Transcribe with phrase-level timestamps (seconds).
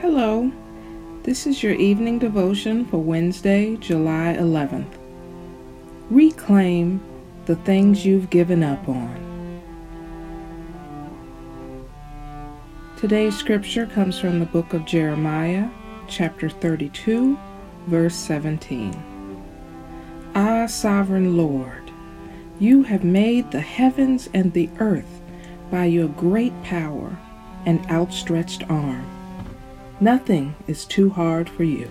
[0.00, 0.52] Hello,
[1.24, 4.96] this is your evening devotion for Wednesday, July 11th.
[6.08, 7.02] Reclaim
[7.46, 9.60] the things you've given up on.
[12.96, 15.68] Today's scripture comes from the book of Jeremiah,
[16.06, 17.36] chapter 32,
[17.88, 18.94] verse 17.
[20.36, 21.90] Ah, sovereign Lord,
[22.60, 25.20] you have made the heavens and the earth
[25.72, 27.18] by your great power
[27.66, 29.17] and outstretched arm.
[30.00, 31.90] Nothing is too hard for you.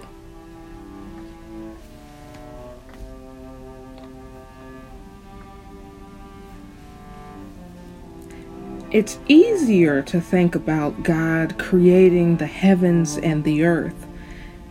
[8.90, 14.08] It's easier to think about God creating the heavens and the earth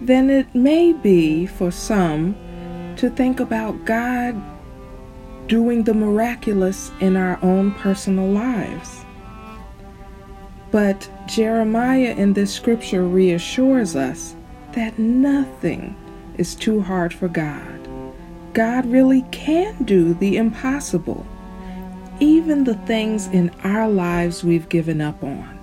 [0.00, 2.34] than it may be for some
[2.96, 4.40] to think about God
[5.48, 9.05] doing the miraculous in our own personal lives.
[10.76, 14.36] But Jeremiah in this scripture reassures us
[14.72, 15.96] that nothing
[16.36, 17.88] is too hard for God.
[18.52, 21.26] God really can do the impossible,
[22.20, 25.58] even the things in our lives we've given up on.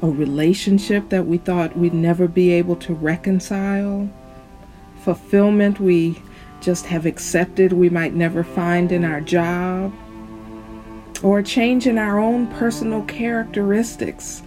[0.00, 4.08] A relationship that we thought we'd never be able to reconcile,
[5.00, 6.22] fulfillment we
[6.60, 9.92] just have accepted we might never find in our job,
[11.24, 14.42] or a change in our own personal characteristics.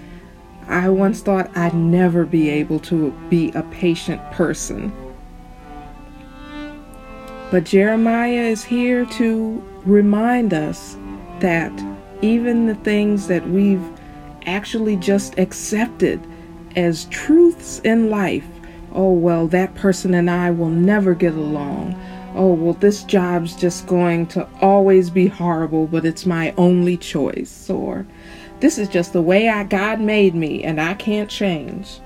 [0.68, 4.94] I once thought I'd never be able to be a patient person.
[7.50, 10.96] But Jeremiah is here to remind us
[11.40, 11.72] that
[12.22, 13.84] even the things that we've
[14.46, 16.22] actually just accepted
[16.76, 18.46] as truths in life,
[18.94, 22.00] oh, well, that person and I will never get along
[22.38, 27.70] oh, well, this job's just going to always be horrible, but it's my only choice.
[27.70, 28.06] Or
[28.60, 32.00] this is just the way I, God made me and I can't change.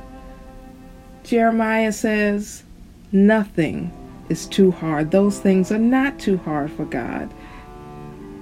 [1.24, 2.64] Jeremiah says,
[3.12, 3.92] nothing
[4.30, 5.12] is too hard.
[5.12, 7.32] Those things are not too hard for God,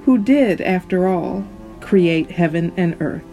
[0.05, 1.43] who did, after all,
[1.81, 3.23] create heaven and earth.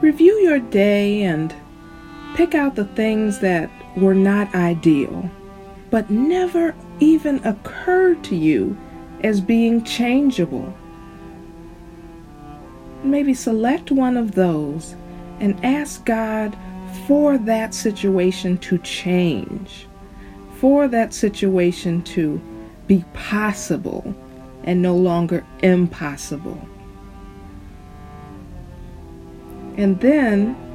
[0.00, 1.52] Review your day and
[2.38, 5.28] Pick out the things that were not ideal,
[5.90, 8.78] but never even occurred to you
[9.24, 10.72] as being changeable.
[13.02, 14.94] Maybe select one of those
[15.40, 16.56] and ask God
[17.08, 19.88] for that situation to change,
[20.60, 22.40] for that situation to
[22.86, 24.14] be possible
[24.62, 26.68] and no longer impossible.
[29.76, 30.67] And then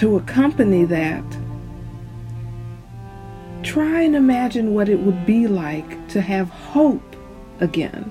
[0.00, 1.22] to accompany that,
[3.62, 7.14] try and imagine what it would be like to have hope
[7.60, 8.10] again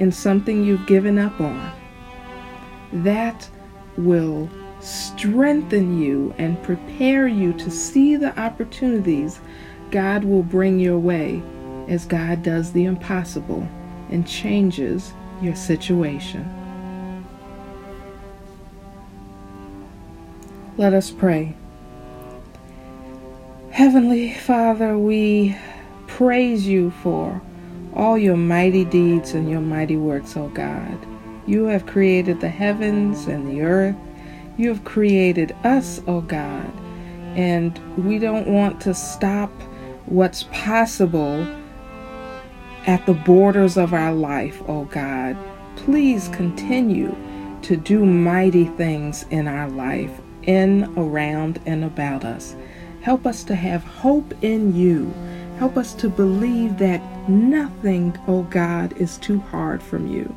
[0.00, 1.70] in something you've given up on.
[2.92, 3.48] That
[3.96, 4.50] will
[4.80, 9.38] strengthen you and prepare you to see the opportunities
[9.92, 11.40] God will bring your way
[11.86, 13.62] as God does the impossible
[14.10, 16.52] and changes your situation.
[20.78, 21.56] Let us pray.
[23.72, 25.56] Heavenly Father, we
[26.06, 27.42] praise you for
[27.96, 31.04] all your mighty deeds and your mighty works, O God.
[31.48, 33.96] You have created the heavens and the earth.
[34.56, 36.72] You have created us, O God.
[37.34, 39.50] And we don't want to stop
[40.06, 41.44] what's possible
[42.86, 45.36] at the borders of our life, O God.
[45.74, 47.16] Please continue
[47.62, 52.56] to do mighty things in our life in, around, and about us.
[53.02, 55.12] Help us to have hope in you.
[55.58, 60.34] Help us to believe that nothing, oh God, is too hard from you.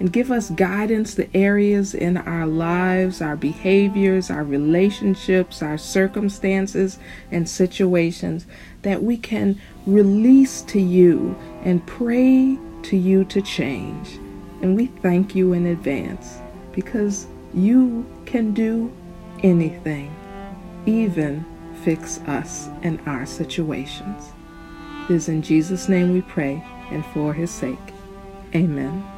[0.00, 6.98] And give us guidance the areas in our lives, our behaviors, our relationships, our circumstances,
[7.30, 8.46] and situations
[8.82, 14.18] that we can release to you and pray to you to change.
[14.62, 16.38] And we thank you in advance
[16.72, 18.92] because you can do
[19.42, 20.14] anything,
[20.86, 21.44] even
[21.84, 24.32] fix us and our situations.
[25.08, 27.78] It is in Jesus' name we pray and for his sake.
[28.54, 29.11] Amen.